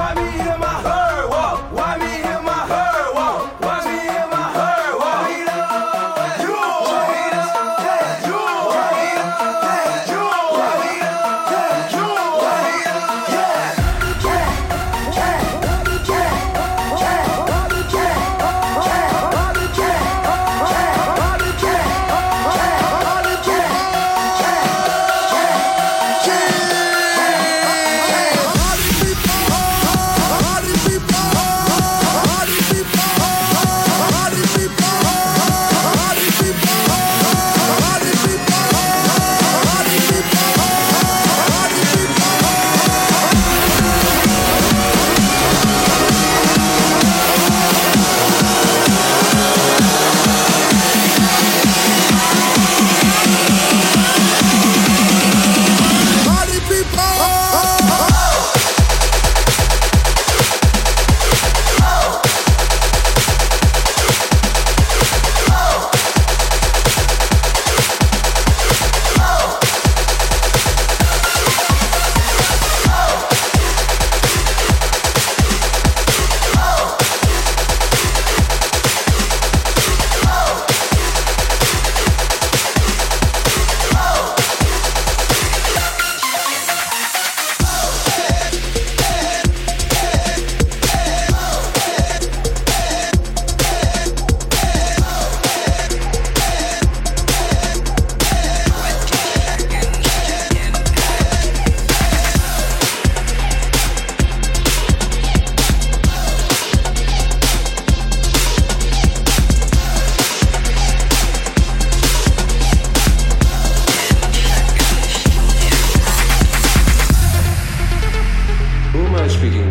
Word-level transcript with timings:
I 0.00 0.14
mean. 0.14 0.29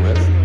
with. 0.02 0.39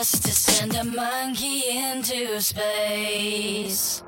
Just 0.00 0.24
to 0.24 0.32
send 0.32 0.74
a 0.76 0.82
monkey 0.82 1.62
into 1.68 2.40
space. 2.40 4.02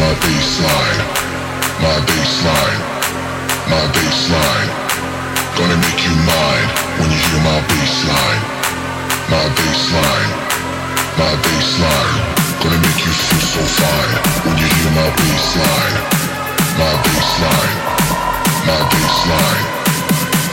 my 0.00 0.14
baseline, 0.24 1.00
my 1.84 1.96
baseline, 2.08 2.80
my 3.68 3.84
baseline. 3.92 4.70
Gonna 5.56 5.76
make 5.76 6.00
you 6.08 6.14
mine 6.24 6.68
when 6.96 7.10
you 7.12 7.20
hear 7.20 7.40
my 7.44 7.60
my 11.20 11.32
my. 11.84 12.08
Gonna 12.64 12.80
make 12.80 13.00
you 13.04 13.12
feel 13.12 13.44
so 13.44 13.62
fine 13.76 14.14
when 14.48 14.56
you 14.56 14.68
hear 14.72 14.90
my 14.96 15.08
my 18.64 18.80
my. 19.28 19.60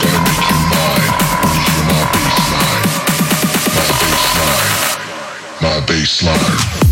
Gonna 0.02 0.22
make 0.28 0.46
you 0.52 0.60
mine 0.76 1.12
when 1.40 1.56
you 1.56 1.64
hear 1.72 1.84
my 1.88 2.04
my 5.64 5.80
my. 6.28 6.87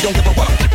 Don't 0.00 0.14
give 0.14 0.26
a 0.28 0.34
fuck. 0.34 0.67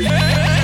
Yeah. 0.00 0.63